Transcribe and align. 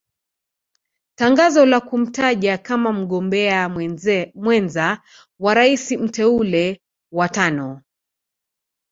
Tangazo 1.15 1.65
la 1.65 1.81
kumtaja 1.81 2.57
kama 2.57 2.93
mgombea 2.93 3.69
mwenza 4.35 5.01
wa 5.39 5.53
rais 5.53 5.91
mteule 5.91 6.81
wa 7.13 7.29
tano 7.29 7.81